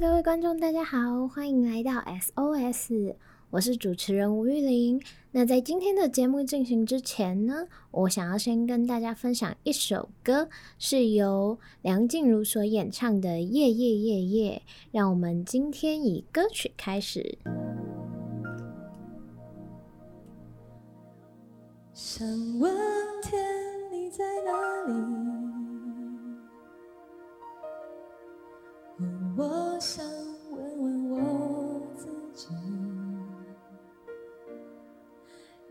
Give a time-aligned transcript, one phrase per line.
[0.00, 3.14] 各位观众，大家好，欢迎来到 SOS，
[3.50, 5.00] 我是主持人吴玉玲。
[5.30, 10.48] 那在今天的节目进行之前呢，我想要先跟大家分享一首歌，
[10.80, 14.62] 是由梁静茹所演唱的《夜夜夜夜》。
[14.90, 17.38] 让我们今天以歌曲开始。
[21.92, 22.26] 想
[22.58, 22.74] 问
[23.22, 23.40] 天，
[23.92, 25.43] 你在哪里？
[29.36, 30.06] 我想
[30.52, 32.54] 问问我自己，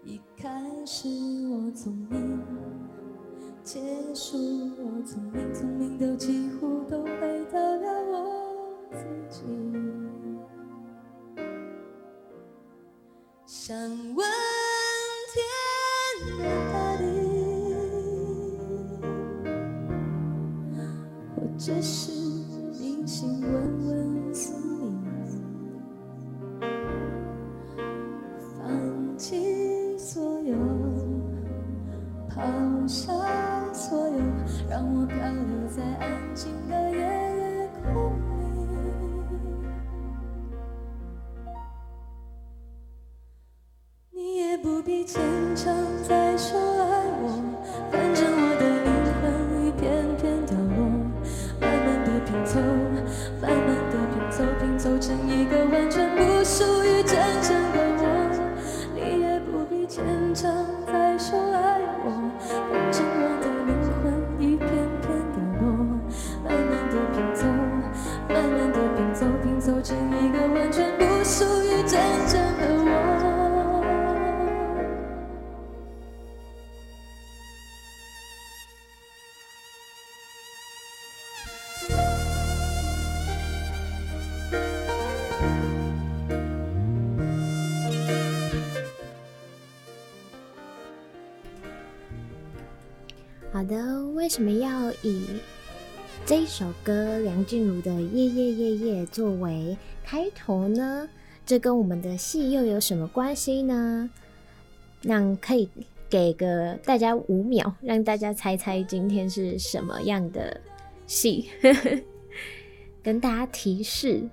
[0.03, 0.49] 一开
[0.85, 1.07] 始
[1.47, 2.41] 我聪明，
[3.63, 3.79] 结
[4.13, 4.38] 束
[4.77, 9.45] 我聪明，聪明到几乎都回到了我自己。
[13.45, 13.77] 想
[14.13, 14.27] 问
[15.31, 15.41] 天
[16.38, 16.43] 在
[16.73, 17.05] 哪里？
[21.38, 22.22] 我只是。
[94.23, 95.26] 为什么要以
[96.26, 101.10] 这一首歌梁静茹的《夜夜夜夜》作为开头呢？
[101.45, 104.10] 这跟我们的戏又有什么关系呢？
[105.02, 105.67] 那可以
[106.10, 110.61] 给个大家五秒，让大家猜猜今天是什么样的
[111.05, 111.50] 戏。
[113.04, 114.23] 跟大家提示，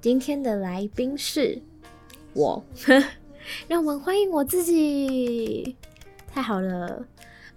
[0.00, 1.62] 今天的来宾是
[2.34, 2.64] 我，
[3.68, 5.76] 让我们欢迎我自己。
[6.26, 7.06] 太好了。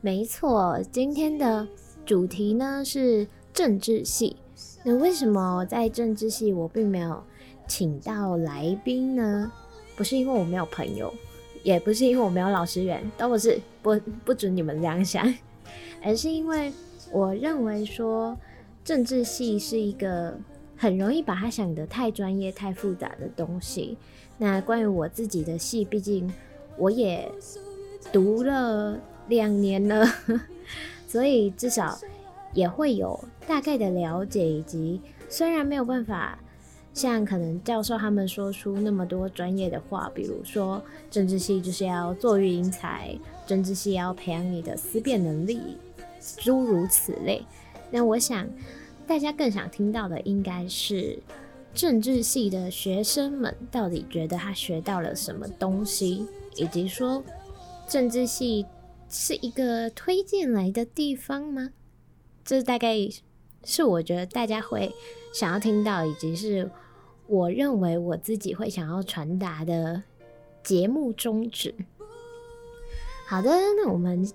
[0.01, 1.67] 没错，今天的
[2.05, 4.37] 主题呢是政治系。
[4.81, 7.21] 那为什么在政治系我并没有
[7.67, 9.51] 请到来宾呢？
[9.97, 11.13] 不是因为我没有朋友，
[11.63, 15.35] 也不是因为我没有老师缘，都不是，不不准你们这样想，
[16.01, 16.71] 而是因为
[17.11, 18.37] 我认为说
[18.85, 20.33] 政治系是一个
[20.77, 23.97] 很容易把它想得太专业、太复杂的东西。
[24.37, 26.33] 那关于我自己的系，毕竟
[26.77, 27.29] 我也
[28.13, 28.97] 读了。
[29.29, 30.05] 两年了，
[31.07, 31.97] 所以至少
[32.53, 36.39] 也会有大概的了解，以及虽然没有办法
[36.93, 40.81] 像可能教授他们说出那么多专业的话，比如说
[41.11, 45.77] 政治系就是要做育英才，政治系要培养你的思辨能力，
[46.37, 47.45] 诸如此类。
[47.91, 48.47] 那我想
[49.07, 51.17] 大家更想听到的应该是
[51.73, 56.25] 政治系的学生们到底觉得他学到了什么东西，
[56.55, 57.23] 以及说
[57.87, 58.65] 政治系。
[59.09, 61.71] 是一个推荐来的地方吗？
[62.45, 62.95] 这大概
[63.63, 64.93] 是我觉得大家会
[65.33, 66.69] 想要听到，以及是
[67.27, 70.03] 我认为我自己会想要传达的
[70.63, 71.73] 节目宗旨。
[73.27, 74.27] 好的，那我们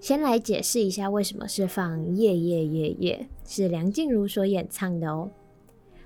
[0.00, 5.30] 先来解释一下为什么是放《夜夜夜夜》，是梁静茹所演唱的哦。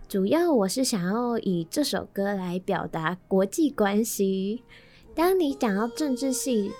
[0.09, 4.63] 主要我是想要以这首歌来表达国际关系。
[5.15, 6.73] 当你讲到政治系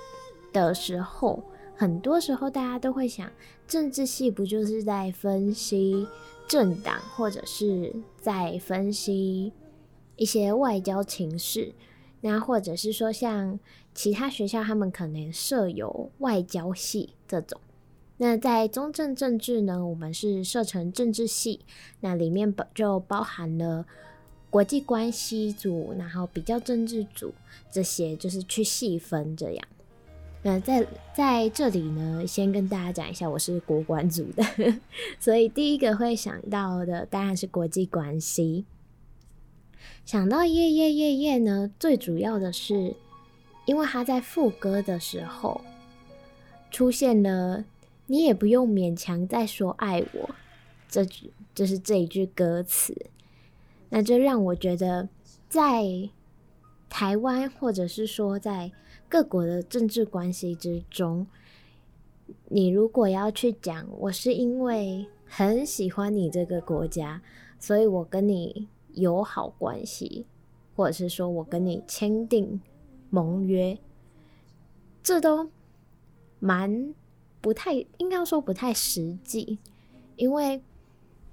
[0.55, 1.43] 的时候，
[1.77, 3.31] 很多时候大家都会想，
[3.67, 6.07] 政治系不就是在分析
[6.49, 9.53] 政党，或者是在分析
[10.17, 11.75] 一些外交情势，
[12.21, 13.59] 那或者是说像
[13.93, 17.61] 其他学校他们可能设有外交系这种。
[18.19, 21.61] 那在中正政治呢，我们是设成政治系，
[21.99, 23.85] 那里面包就包含了
[24.49, 27.35] 国际关系组，然后比较政治组
[27.73, 29.67] 这些，就是去细分这样。
[30.47, 34.45] 那在在这里呢，先跟大家讲一下，我是国关组的，
[35.19, 38.67] 所以第一个会想到的当然是国际关系。
[40.05, 42.95] 想到夜夜夜夜呢，最主要的是，
[43.65, 45.63] 因为他在副歌的时候
[46.71, 47.65] 出现了
[48.07, 50.35] “你也不用勉强再说爱我”
[50.91, 52.95] 这句，就是这一句歌词。
[53.89, 55.09] 那就让我觉得，
[55.49, 56.11] 在
[56.91, 58.71] 台湾或者是说在
[59.09, 61.27] 各国的政治关系之中，
[62.49, 67.23] 你如果要去讲，我是因为很喜欢你这个国家，
[67.59, 70.27] 所以我跟你友好关系，
[70.75, 72.61] 或者是说我跟你签订
[73.11, 73.79] 盟约，
[75.03, 75.51] 这都
[76.41, 76.95] 蛮
[77.41, 79.59] 不太，应该说不太实际，
[80.17, 80.61] 因为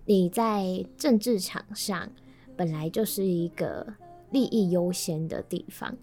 [0.05, 2.11] 你在政治场上
[2.55, 3.95] 本来就是一个
[4.29, 5.97] 利益优先的地方。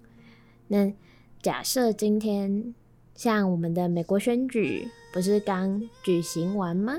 [0.67, 0.93] 那
[1.41, 2.75] 假设今天
[3.15, 6.99] 像我们的美国选举不是刚举行完吗？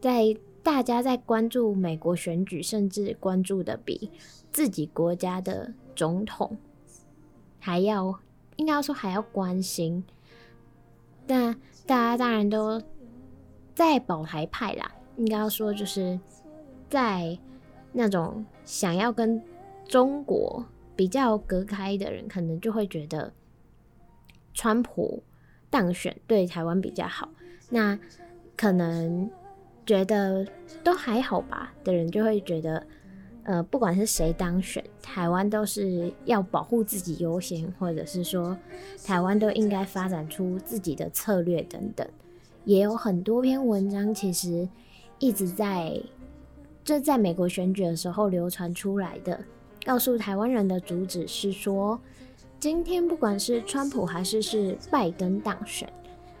[0.00, 4.10] 在大家在关注美国选举，甚至关注的比
[4.52, 6.56] 自己国家的总统
[7.58, 8.18] 还要，
[8.56, 10.04] 应该说还要关心。
[11.26, 11.54] 那
[11.86, 12.82] 大家当然都
[13.74, 16.18] 在保台派啦，应该说就是
[16.88, 17.38] 在
[17.92, 19.40] 那种想要跟
[19.86, 20.64] 中国
[21.00, 23.32] 比较隔开的人，可能就会觉得
[24.52, 25.22] 川普
[25.70, 27.30] 当选对台湾比较好。
[27.70, 27.98] 那
[28.54, 29.30] 可能。
[29.86, 30.46] 觉得
[30.84, 32.86] 都还好吧的人，就会觉得，
[33.42, 38.56] 呃，不管是谁当选，台湾都是要保护自己优先，或者是说，
[39.04, 42.06] 台湾都应该发展出自己的策略等等。
[42.64, 44.68] 也有很多篇文章，其实
[45.18, 46.00] 一直在
[46.84, 49.42] 就在美国选举的时候流传出来的，
[49.90, 51.98] 告诉台湾人的主旨是说，
[52.60, 55.92] 今天不管是川普还是是拜登当选，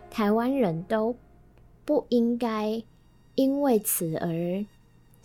[0.08, 1.16] 台湾人都
[1.84, 2.80] 不应该。
[3.34, 4.64] 因为此而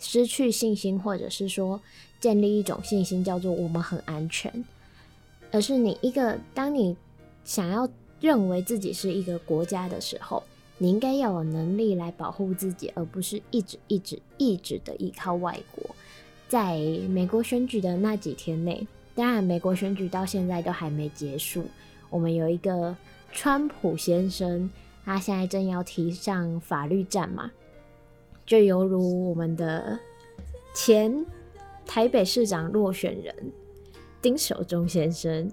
[0.00, 1.80] 失去信心，或者是说
[2.18, 4.64] 建立一种信心，叫做我们很安全。
[5.52, 6.96] 而是你一个，当你
[7.44, 7.88] 想要
[8.20, 10.42] 认为自己是一个国家的时候，
[10.78, 15.94] 你应该要有能力来保护自己，而不是一直一直一直的依靠外国。
[16.48, 16.78] 在
[17.08, 21.64] 美国选举的那几天内，当然美国选举到现在都还没结束，
[22.08, 22.96] 我们有一个
[23.32, 24.70] 川普先生，
[25.04, 27.50] 他现在正要提上法律战嘛。
[28.44, 29.98] 就犹如我们的
[30.72, 31.26] 前
[31.84, 33.34] 台北市长落选人
[34.22, 35.50] 丁守中先生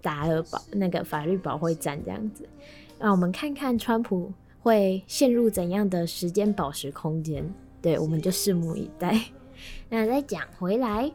[0.00, 2.48] 打了保那个法律保卫战这样子，
[2.98, 7.44] 让我们看看川普会陷入怎样的时间宝石空间。
[7.82, 9.20] 对，我们就拭目以待。
[9.88, 11.10] 那再讲回来，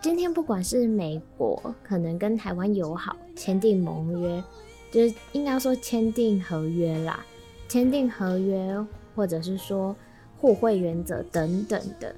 [0.00, 4.42] 今天不管是美国可能跟台湾友好，签订盟约，
[4.90, 7.24] 就是应该说签订合约啦，
[7.68, 8.84] 签订合约。
[9.16, 9.94] 或者是说
[10.40, 12.12] 互惠原则等等的，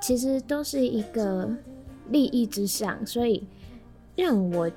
[0.00, 1.46] 其实都是一个
[2.08, 3.46] 利益之上，所以
[4.16, 4.70] 让我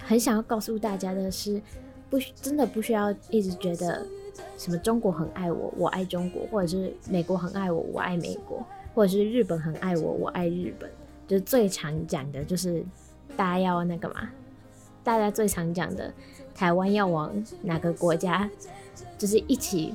[0.00, 1.62] 很想要告诉大家的是，
[2.10, 4.04] 不真的不需要一直觉得
[4.58, 10.90] 什么中国很爱我，我爱中国，或者是美国很爱我，我爱美国，或者是日本很爱我，我爱日本。
[11.28, 12.84] 就是最常讲的就是
[13.36, 14.28] 大家要那个嘛，
[15.04, 16.12] 大家最常讲的
[16.52, 17.32] 台湾要往
[17.62, 18.50] 哪个国家，
[19.16, 19.94] 就是一起。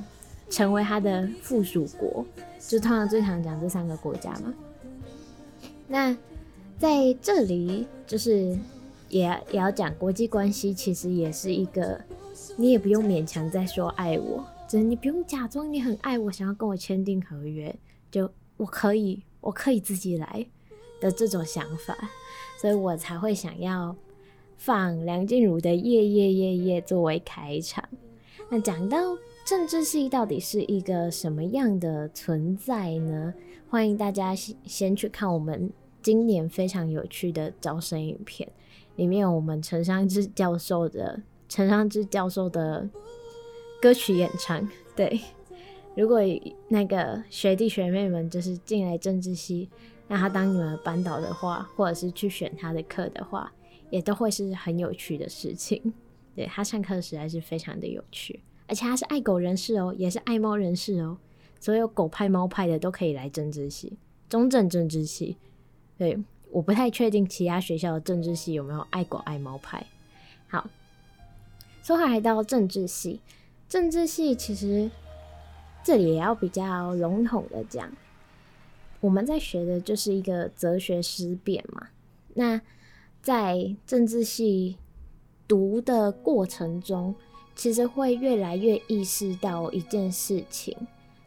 [0.50, 2.22] 成为他的附属国，
[2.58, 4.52] 就通常最常讲这三个国家嘛。
[5.88, 6.14] 那
[6.78, 8.54] 在这里，就是
[9.08, 11.98] 也也要讲国际关系，其实也是一个，
[12.58, 17.74] 你也不用勉强再说爱我，就是你不用假装你很爱我，想要跟我签订合约，
[18.10, 18.30] 就
[18.62, 20.46] 我可以，我可以自己来
[21.00, 21.96] 的这种想法，
[22.60, 23.94] 所以我才会想要
[24.56, 27.86] 放梁静茹的《夜夜夜夜》作为开场。
[28.48, 28.98] 那讲到。
[29.44, 33.34] 政治系到底是一个什么样的存在呢？
[33.68, 35.68] 欢迎大家先先去看我们
[36.00, 38.48] 今年非常有趣的招生影片，
[38.94, 42.88] 里面有我们陈尚志教授的陈尚志教授的
[43.80, 44.66] 歌曲演唱。
[44.94, 45.20] 对，
[45.94, 46.20] 如果
[46.68, 49.68] 那个学弟学妹们就是进来政治系，
[50.08, 53.52] 让他当你们班导的话，或者是去选他的课的话，
[53.90, 55.92] 也都会是很有趣的事情。
[56.34, 58.40] 对，他上课实在是非常的有趣。
[58.66, 61.18] 而且他是爱狗人士哦，也是爱猫人士哦。
[61.60, 65.36] 所有狗派、猫派的都可以来政治系，中正政治系。
[65.98, 66.18] 对，
[66.50, 69.86] 我不太确定其他学校的政治系有没有爱狗爱猫派。
[70.48, 70.70] 好，
[71.82, 73.20] 说回来到政治系，
[73.68, 74.90] 政治系其实
[75.84, 77.90] 这里也要比较笼统的讲，
[79.00, 81.88] 我们在学的就是一个哲学思辨嘛。
[82.34, 82.60] 那
[83.20, 84.78] 在政治系
[85.48, 87.14] 读的过程中，
[87.54, 90.76] 其实会越来越意识到一件事情，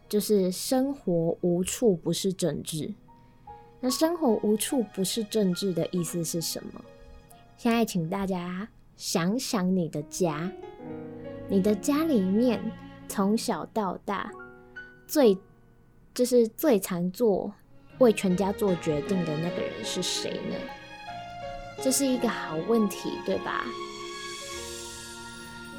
[0.08, 2.94] 就是生活无处不是政治。
[3.82, 6.84] 那生活无处不是政治的意思是什么？
[7.58, 10.52] 现在请大家想想你的家，
[11.48, 12.60] 你的家里面
[13.08, 14.32] 从小到大
[15.08, 15.38] 最
[16.14, 17.54] 就是最常做
[18.00, 20.56] 为全家做决定的那个人是谁呢？
[21.82, 23.66] 这是一个好问题，对吧？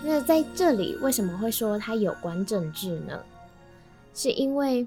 [0.04, 3.25] 那在这里为什么会说它有关政治呢？
[4.14, 4.87] 是因为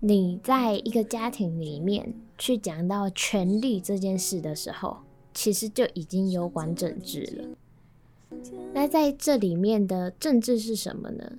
[0.00, 4.98] 你在一个家庭里面去讲到权力这件事的时候，
[5.32, 8.38] 其实就已经有关政治了。
[8.74, 11.38] 那在这里面的政治是什么呢？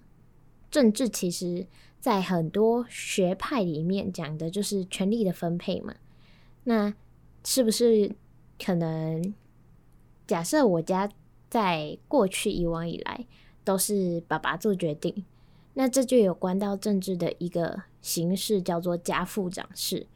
[0.70, 1.66] 政治其实，
[2.00, 5.96] 在很多学派里面讲的就是权力的分配嘛。
[6.66, 6.94] 那
[7.44, 8.14] 是不是
[8.64, 9.34] 可能
[10.26, 11.10] 假设我家
[11.50, 13.26] 在过去以往以来
[13.64, 15.24] 都是爸爸做决定？
[15.76, 20.08] 那这就有关到政治的一个形式，叫做家父长制。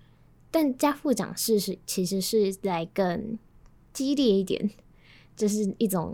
[0.49, 3.37] 但家父长制是其实是在更
[3.93, 4.69] 激烈一点，
[5.37, 6.13] 这、就是一种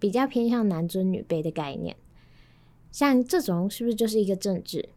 [0.00, 1.96] 比较偏向男尊女卑的概念。
[2.96, 4.88] 像这种是不是就是一个政治？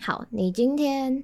[0.00, 1.22] 好，你今天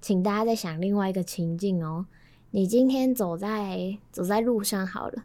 [0.00, 2.06] 请大家再想另外一个情境哦。
[2.52, 5.24] 你今天走在走在路上好了，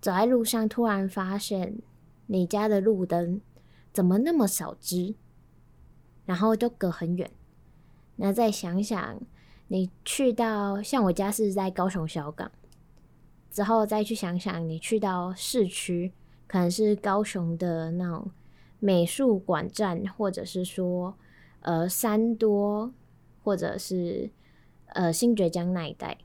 [0.00, 1.78] 走在路上突然发现
[2.28, 3.40] 你家的路灯。
[3.92, 5.16] 怎么那么少只？
[6.24, 7.28] 然后就隔很远。
[8.14, 9.20] 那再想想，
[9.66, 12.52] 你去到像我家是在高雄小港，
[13.50, 16.12] 之后再去想想，你去到市区，
[16.46, 18.30] 可能是高雄的那种
[18.78, 21.14] 美术馆站，或者是说
[21.60, 22.92] 呃三多，
[23.42, 24.30] 或者是
[24.88, 26.18] 呃新崛江那一带，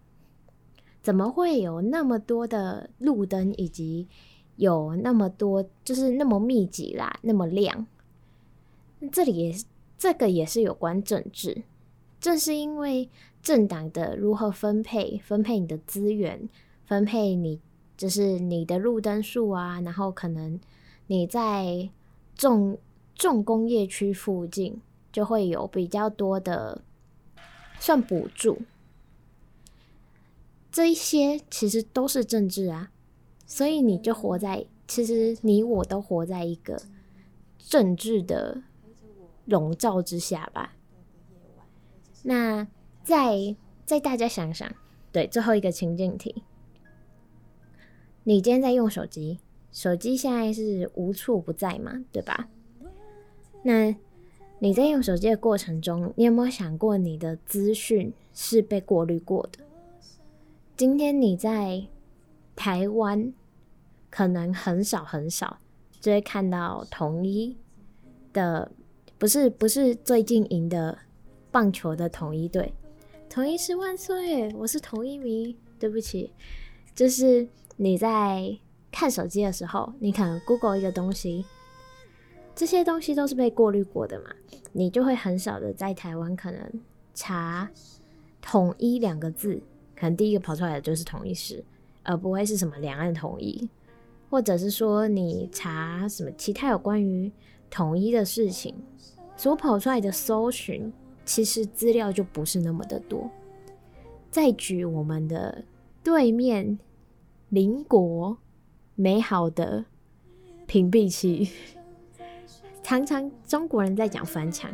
[1.02, 4.08] 怎么会有那么多的路灯以及？
[4.56, 7.88] 有那么多，就是那么密集啦，那么亮。
[9.12, 9.66] 这里也是，
[9.98, 11.64] 这个也是有关政治。
[12.22, 13.10] 正是因为
[13.42, 16.48] 政党的如何分配，分配你的资源，
[16.86, 17.60] 分配你
[17.98, 20.60] 就是你的路灯数啊，然后可能
[21.08, 21.90] 你在
[22.36, 22.78] 重
[23.16, 26.82] 重工业区附近就会有比较多的
[27.80, 28.62] 算补助。
[30.72, 32.90] 这一些其实都是政治啊。
[33.46, 36.82] 所以你就活在，其实你我都活在一个
[37.60, 38.64] 政治的
[39.46, 40.74] 笼罩之下吧。
[42.24, 42.66] 那
[43.04, 44.74] 再再大家想想，
[45.12, 46.42] 对，最后一个情境题，
[48.24, 49.40] 你今天在用手机，
[49.74, 52.48] 手机现在是无处不在嘛，对吧？
[53.64, 53.94] 那
[54.60, 59.66] 你在用手机的过程中，你有没有想过你的资讯是被过滤过的？
[60.78, 61.88] 今天你在
[62.56, 63.34] 台湾。
[64.16, 65.58] 可能很少很少
[66.00, 67.58] 就会看到统一
[68.32, 68.72] 的，
[69.18, 70.96] 不是不是最近赢的
[71.50, 72.76] 棒球的统一队，
[73.28, 74.54] 统一是万岁！
[74.54, 76.32] 我是统一迷，对不起。
[76.94, 78.56] 就是你在
[78.94, 81.44] 看手机的时候，你可能 Google 一个东西，
[82.56, 84.28] 这些东西都是被过滤过的嘛，
[84.72, 86.62] 你就会很少的在台湾可能
[87.16, 87.70] 查
[88.40, 89.62] 统一两个字，
[89.96, 91.66] 可能第一个跑出来的就是统一狮，
[92.04, 93.68] 而不会是什么两岸统一。
[94.30, 97.32] 或者是说你查什么其他有关于
[97.70, 98.76] 统一的事情，
[99.36, 100.92] 所跑出来的搜寻，
[101.26, 103.30] 其实资料就不是那么的多。
[104.32, 105.64] 再举我们的
[106.04, 106.80] 对面
[107.50, 108.36] 邻国
[108.96, 109.86] 美好的
[110.68, 111.50] 屏蔽器，
[112.84, 114.72] 常常中国人在讲翻墙，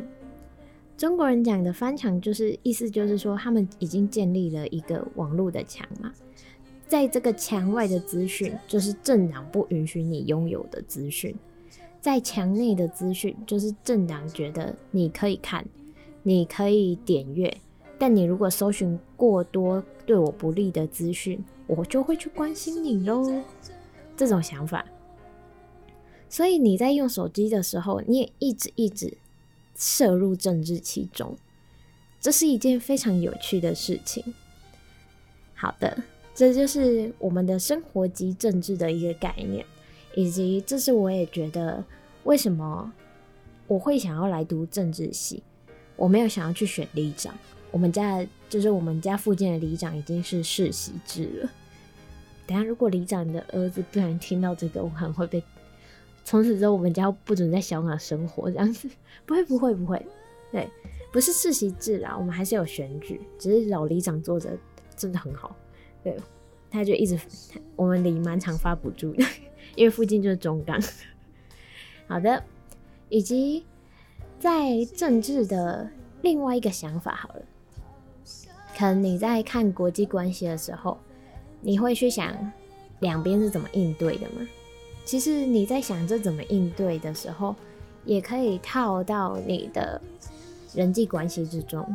[0.97, 6.11] 中国人讲的翻墙就是意思就是说他们已经建立了一个网络的墙嘛。
[6.87, 11.31] 在这个墙外的资讯，就是政党不允许你拥有的资讯；
[12.01, 15.63] 在墙内的资讯，就是政党觉得你可以看，
[16.23, 17.55] 你可以点阅。
[17.99, 23.43] 但你如果搜寻过多对我不利的资讯，我就会去关心你喽。
[24.19, 24.85] 这种想法，
[26.27, 29.17] 所以你在用手机的时候，你也一直一直
[29.77, 31.37] 摄入政治其中，
[32.19, 34.33] 这是一件非常有趣的事情。
[35.53, 36.03] 好的。
[36.35, 39.65] 这就是我们的生活及政治的一个概念，
[40.15, 41.83] 以及这是我也觉得
[42.23, 42.93] 为什么
[43.67, 45.43] 我会想要来读政治系。
[45.97, 47.33] 我没有想要去选里长，
[47.71, 51.49] 我们家就是我们家附近的里长已经是世袭制了。
[52.49, 55.43] 等下如果里长的儿子不然听到这个，我可能会被
[56.25, 58.89] 从此之后我们家不准在小港生活这样子。
[59.23, 60.03] 不会不会不会，
[60.51, 60.67] 对，
[61.13, 64.57] 不是世袭制啦，我们还是有选举，只是老里长做的
[64.95, 65.55] 真的很好。
[66.03, 66.17] 对，
[66.71, 67.19] 他就一直，
[67.75, 69.23] 我们里蛮常发补助的，
[69.77, 70.81] 因为附近就是中港。
[72.09, 72.43] 好的，
[73.09, 73.63] 以及
[74.39, 75.87] 在政治的
[76.23, 77.41] 另外一个想法，好了，
[78.75, 80.97] 可能你在看国际关系的时候，
[81.61, 82.33] 你会去想
[82.99, 84.47] 两边是怎么应对的吗？
[85.05, 87.55] 其实你在想这怎么应对的时候，
[88.05, 89.99] 也可以套到你的
[90.73, 91.85] 人际关系之中。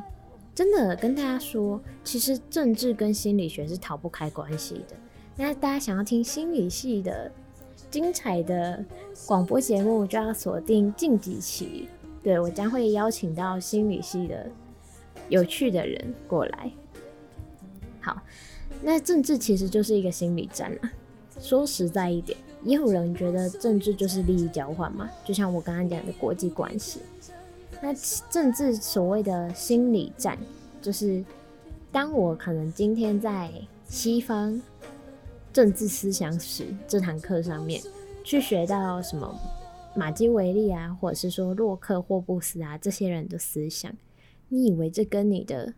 [0.55, 4.97] 真的跟大家说，其实政治跟心理学是逃不开关系的。
[5.37, 7.31] 那大家想要听心理系的
[7.91, 8.85] 精彩的
[9.27, 11.89] 广播节目，就要锁定近几期。
[12.23, 14.49] 对，我将会邀请到心理系的
[15.29, 16.71] 有趣的人过来。
[18.01, 18.23] 好，
[18.83, 20.93] 那政治其实就是一个心理战啊。
[21.41, 27.01] 说实在一点，也有人觉得政治就是利益交换嘛，就像我刚刚讲的国际关系。
[27.83, 27.93] 那
[28.31, 30.39] 政治所谓的心理战，
[30.81, 31.23] 就是
[31.91, 33.51] 当我可能今天在
[33.87, 34.61] 西方
[35.53, 37.83] 政治思想史这堂课上面
[38.23, 39.35] 去学到什么
[39.95, 43.93] 马基维利啊，或者是说洛克、霍布斯啊这些人的思想，
[44.49, 45.75] 你以为这跟你的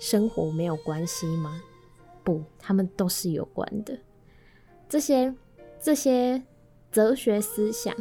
[0.00, 1.62] 生活没有关系吗？
[2.28, 3.98] 不，他们都是有关的。
[4.86, 5.34] 这些
[5.80, 6.42] 这些
[6.92, 7.96] 哲学思想。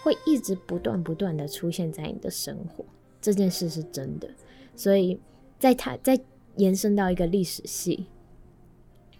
[0.00, 2.84] 会一直不断不断的出现在你的生活，
[3.20, 4.30] 这件事是真的。
[4.76, 5.20] 所以，
[5.58, 6.18] 在它在
[6.54, 8.06] 延伸到一个历史系，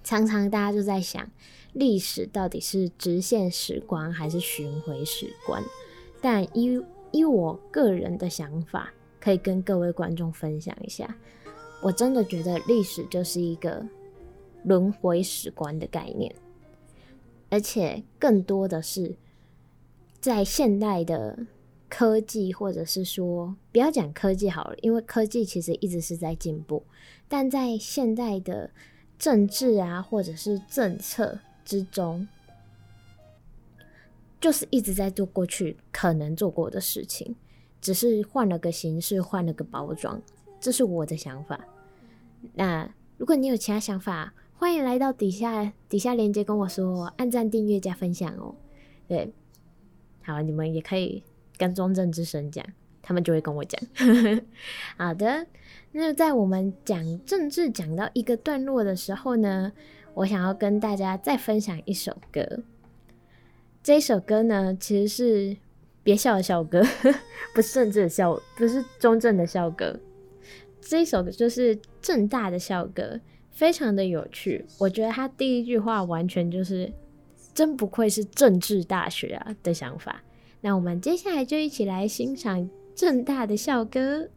[0.05, 1.29] 常常大家就在想，
[1.73, 5.63] 历史到底是直线史观还是巡回史观？
[6.23, 11.13] 但依依我个人的想法，可以跟各位观众分享一下，
[11.83, 13.85] 我真的觉得历史就是一个
[14.65, 16.35] 轮回史观的概念，
[17.51, 19.17] 而且更多的是。
[20.21, 21.47] 在现代的
[21.89, 26.83] 科技，或者是说，不要讲科技好了，因为科技其实一直是在进步。
[27.29, 28.69] 但在现代的
[29.17, 32.27] 政治啊，或者是政策之中，
[34.41, 37.37] 就是一直在做过去可能做过的事情，
[37.81, 40.21] 只是换了个形式，换了个包装。
[40.59, 41.65] 这是我的想法。
[42.55, 48.57] 那如果你有其他想法，欢迎来到底下底下链接跟我说，按赞、订阅、加分享哦。
[49.07, 49.33] 对。
[50.25, 51.23] 好，你们也可以
[51.57, 52.67] 跟中正之声讲，
[53.01, 53.81] 他们就会跟我讲。
[54.99, 55.47] 好的，
[55.93, 59.73] 那在我们讲政治讲到一个段落的时候呢，
[60.15, 62.65] 我想要跟大家再分享一首歌。
[63.81, 65.57] 这一首歌呢，其实是
[66.03, 66.83] 别笑的校歌，
[67.55, 70.01] 不是政治的校，不是中正的校歌。
[70.81, 73.21] 这一首歌就是正大的校歌，
[73.59, 74.65] 非常的有趣。
[74.79, 76.91] 我觉得他第一句话完全就是。
[77.59, 80.23] 真不愧是政治大学啊的想法。
[80.61, 84.29] 那我们接下来就一起来欣赏正大的校歌。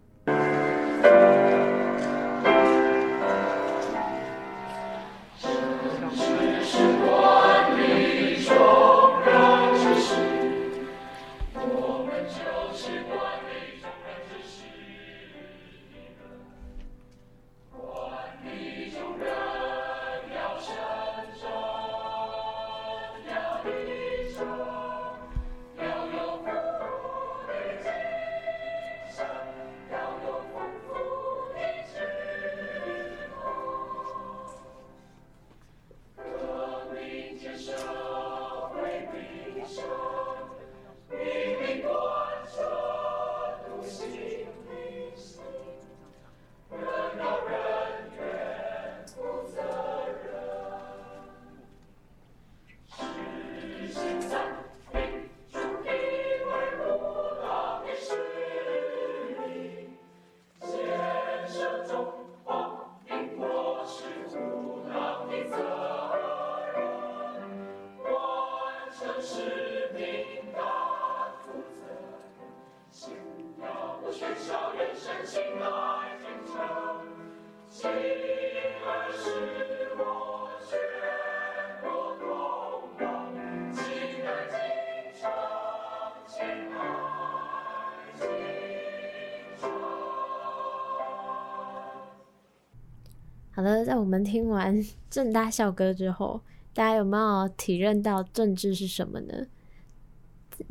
[93.54, 96.42] 好的，在我们听完 正大校歌之后，
[96.74, 99.48] 大家有没有体认到政治是什么呢？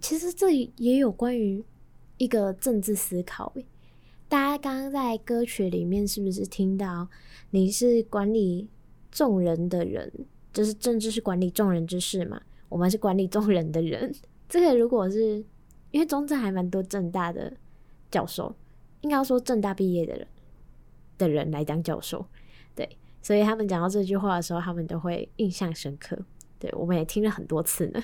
[0.00, 1.62] 其实这也有关于
[2.16, 3.52] 一个政治思考。
[4.28, 7.08] 大家刚刚在歌曲里面是不是听到
[7.50, 8.68] 你是管理
[9.10, 10.10] 众人的人，
[10.52, 12.40] 就是政治是管理众人之事嘛？
[12.68, 14.14] 我们是管理众人的人。
[14.48, 15.44] 这个如果是
[15.90, 17.52] 因为中正还蛮多正大的
[18.10, 18.54] 教授，
[19.00, 20.26] 应该说正大毕业的人
[21.18, 22.24] 的人来当教授。
[22.74, 26.18] 对，所以他们讲到这句话的时候，他们都会印象深刻。
[26.58, 28.02] 对，我们也听了很多次呢。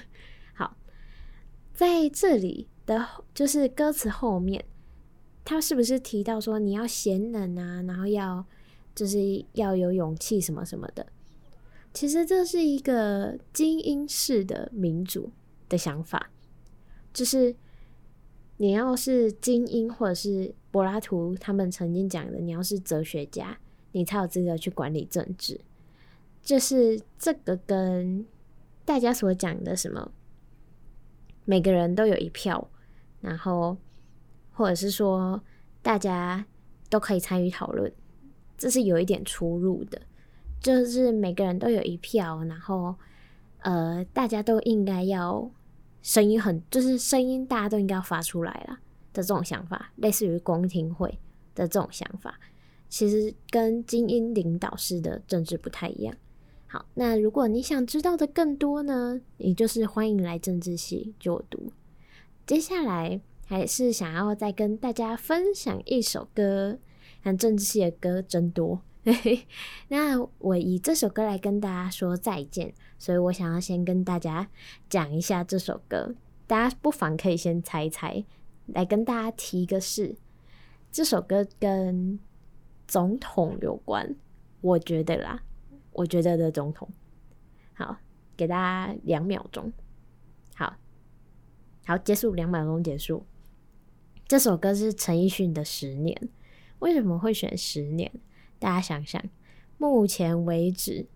[0.55, 0.76] 好，
[1.74, 4.64] 在这里的就是歌词后面，
[5.44, 8.44] 他是不是提到说你要贤能啊，然后要
[8.94, 11.07] 就是要有勇气什么什么的？
[11.92, 15.33] 其实这是一个精英式的民主
[15.68, 16.31] 的想法，
[17.12, 17.57] 就是
[18.59, 23.59] 你要是精英，或者是柏拉图他们曾经讲的，你要是哲学家，
[23.96, 25.61] 你才有资格去管理政治。
[26.42, 28.26] 就是这个跟
[28.85, 30.12] 大家所讲的什么，
[31.44, 32.70] 每个人都有一票，
[33.20, 33.76] 然后
[34.52, 35.42] 或者是说
[35.82, 36.46] 大家
[36.88, 37.92] 都可以参与讨论，
[38.59, 40.00] 这是有一点出入的。
[40.61, 42.94] 就是每个人都有一票，然后
[43.61, 45.50] 呃，大家都应该要。
[46.02, 48.78] 声音很，就是声音大家都应该要发出来啦
[49.12, 51.18] 的这种想法，类似于公听会
[51.52, 52.38] 的这种想法，
[52.88, 56.14] 其实跟精英领导式的政治不太一样。
[56.66, 61.72] 好，那如果你想知道的更多呢，你就是欢迎来政治系就读。
[62.46, 66.79] 接下来还是想要再跟大家分享一首歌，
[67.22, 68.83] 看政治系的歌真多。
[69.87, 74.49] 那我以这首歌来跟大家说再见，所以我想要先跟大家
[74.90, 76.16] 讲一下这首歌，
[76.49, 78.25] 大家不妨可以先猜一猜，
[78.66, 80.16] 来跟大家提一个事，
[80.90, 82.18] 这首歌跟
[82.87, 84.14] 总统有关，
[84.61, 85.42] 我觉得啦，
[85.92, 86.88] 我觉得的总统，
[87.75, 87.96] 好，
[88.37, 89.72] 给大家两秒钟，
[90.55, 90.77] 好，
[91.85, 93.25] 好，结束，两秒钟结束，
[94.27, 96.16] 这首歌是陈奕迅的《十年》，
[96.79, 98.11] 为什么会选十年？
[98.59, 99.22] 大家想想，
[99.79, 101.07] 目前为止，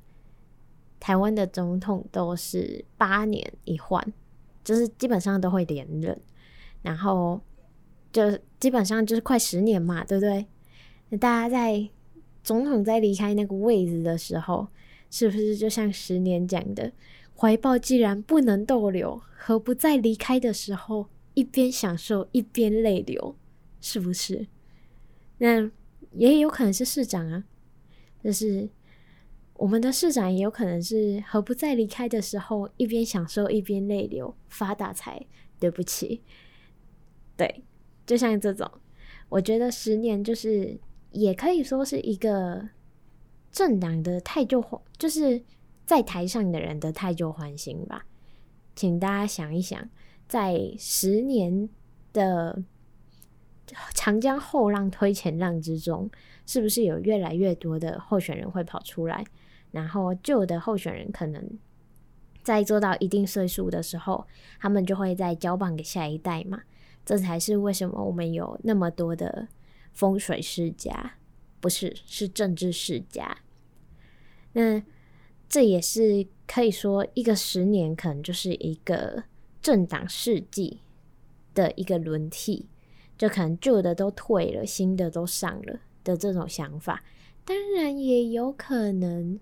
[0.98, 4.12] 台湾的总统都是八年一换，
[4.62, 6.20] 就是基本上都会连任，
[6.82, 7.40] 然后
[8.12, 10.46] 就基本上就是快十年嘛，对不对？
[11.10, 11.88] 那大家在
[12.42, 14.66] 总统在离开那个位置的时候，
[15.10, 16.92] 是不是就像十年讲的，
[17.36, 23.36] 怀抱既然不能逗留，何不在离开的时候一边享受一边泪流？
[23.80, 24.46] 是不是？
[25.38, 25.70] 那。
[26.14, 27.44] 也有可能是市长啊，
[28.24, 28.68] 就是
[29.54, 35.24] 我们的市长也有可能是何不在离开的时候一边享受一边泪流发大财？
[35.60, 36.20] 对不起，
[37.36, 37.62] 对，
[38.04, 38.68] 就像这种，
[39.28, 40.76] 我觉得十年就是
[41.12, 42.68] 也可以说是一个
[43.50, 44.62] 政党的太旧，
[44.98, 45.42] 就是
[45.86, 48.06] 在台上的人的太旧换新吧。
[48.74, 49.88] 请大家想一想，
[50.26, 51.68] 在十年
[52.12, 52.62] 的。
[53.94, 56.10] 长江后浪推前浪之中，
[56.44, 59.24] 是不是有越来越多的候选人会跑出来？
[59.70, 61.56] 然后旧的候选人可能
[62.42, 64.26] 在做到一定岁数的时候，
[64.58, 66.62] 他们就会再交棒给下一代嘛。
[67.06, 69.46] 这才是为什么我们有那么多的
[70.00, 71.18] 风水世家，
[71.60, 73.36] 不是，是政治世家。
[74.54, 74.82] 那
[75.46, 79.24] 这也是可以说，一个十年可能就是一个
[79.60, 80.80] 政党世纪
[81.52, 82.70] 的一个轮替。
[83.18, 87.04] 就可能旧的都退了，新的都上了的这种想法，
[87.44, 89.38] 当然也有可能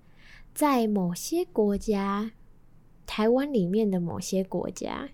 [0.53, 2.33] 在某些国家，
[3.07, 5.11] 台湾里面的某些国家，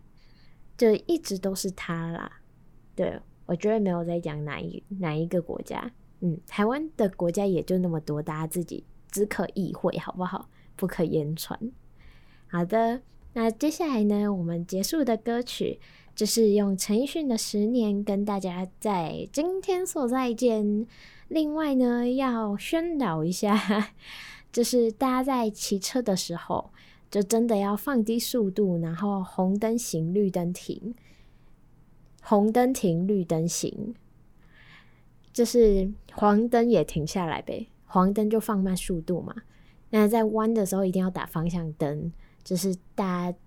[0.78, 2.40] 就一直都是他啦。
[2.94, 10.48] 对，我觉得没有在讲哪一哪一个国家，嗯，台湾的国家也就那么多，大家自己只可意会，好不好？
[10.76, 11.59] 不可言传。
[12.46, 13.02] 好的，
[13.33, 15.80] 那接下来呢，我们结束的歌曲。
[16.16, 20.87] 就是用陈奕迅的《十年》跟大家在今天说再见。
[21.26, 23.90] 另外呢，要宣导一下，
[24.52, 26.70] 就是大家在骑车的时候，
[27.11, 30.94] 就真的要放低速度，然后红灯行，绿灯停，
[32.24, 33.94] 红灯停，绿灯行，
[35.32, 39.34] 就是黄灯也停下来呗，黄灯就放慢速度嘛。
[39.90, 43.38] 那在弯的时候一定要打方向灯，就是大家。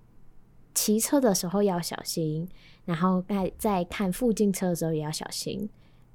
[0.80, 2.48] 骑车的时候要小心，
[2.86, 5.68] 然后在在看附近车的时候也要小心，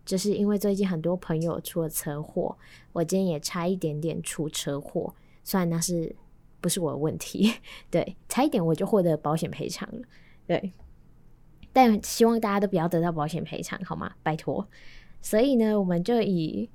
[0.05, 2.57] 就是因为最近很多朋友出了车祸，
[2.92, 6.14] 我今天也差一点点出车祸，虽然那是
[6.61, 7.53] 不是我的问题，
[7.90, 10.03] 对，差一点我就获得保险赔偿了，
[10.46, 10.72] 对，
[11.72, 14.12] 但希望大家都不要得到保险赔偿，好吗？
[14.22, 14.68] 拜托。
[15.20, 16.68] 所以呢，我们就以。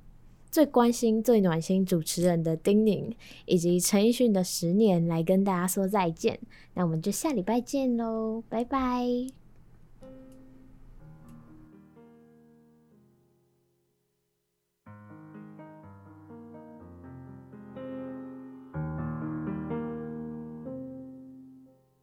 [0.50, 3.12] 最关心、最暖心主持人的叮咛，
[3.44, 6.40] 以及陈奕迅的十年，来跟大家说再见。
[6.72, 9.04] 那我们就下礼拜见喽，拜拜。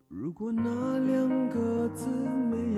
[0.07, 2.07] 如果那两个字